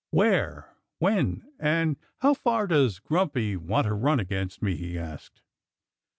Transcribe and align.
"Where, 0.09 0.75
when, 0.97 1.43
and 1.59 1.95
how 2.21 2.33
far 2.33 2.65
does 2.65 2.97
Grumpy 2.97 3.55
want 3.55 3.85
to 3.85 3.93
run 3.93 4.19
against 4.19 4.59
me?" 4.63 4.75
he 4.75 4.97
asked. 4.97 5.43